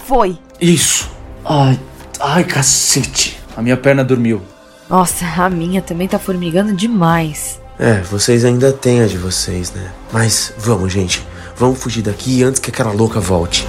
[0.05, 0.37] Foi.
[0.61, 1.09] Isso.
[1.45, 1.79] Ai,
[2.19, 3.39] ai, cacete.
[3.57, 4.43] A minha perna dormiu.
[4.89, 7.61] Nossa, a minha também tá formigando demais.
[7.79, 9.93] É, vocês ainda têm a de vocês, né?
[10.13, 11.25] Mas vamos, gente.
[11.57, 13.65] Vamos fugir daqui antes que aquela louca volte.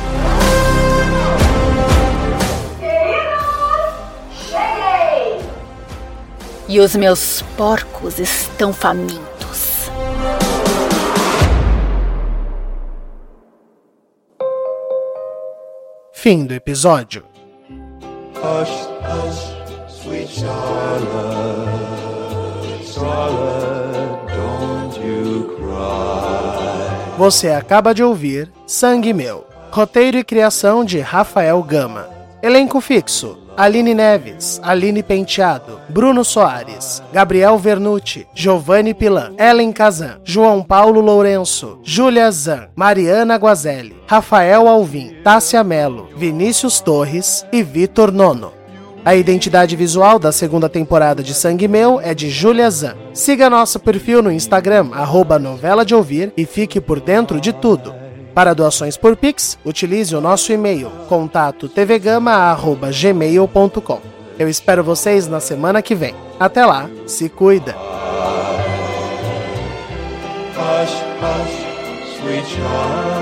[6.71, 9.89] E os meus porcos estão famintos.
[16.13, 17.25] fim do episódio.
[18.35, 19.51] Hush, hush,
[19.89, 21.67] sweet Charlotte,
[22.85, 27.17] Charlotte, don't you cry.
[27.17, 29.45] Você acaba de ouvir Sangue Meu.
[29.71, 32.07] Roteiro e criação de Rafael Gama.
[32.41, 40.63] Elenco fixo: Aline Neves, Aline Penteado, Bruno Soares, Gabriel Vernucci, Giovanni Pilan, Ellen Kazan, João
[40.63, 48.53] Paulo Lourenço, Júlia Zan, Mariana Guazelli, Rafael Alvim, Tássia Melo, Vinícius Torres e Vitor Nono.
[49.03, 52.95] A identidade visual da segunda temporada de Sangue Meu é de Julia Zan.
[53.13, 57.95] Siga nosso perfil no Instagram, arroba novela de ouvir, e fique por dentro de tudo.
[58.33, 63.99] Para doações por Pix, utilize o nosso e-mail, contato tvgama.gmail.com.
[64.39, 66.15] Eu espero vocês na semana que vem.
[66.39, 67.75] Até lá, se cuida!
[70.55, 73.21] Hush, hush, sweet child,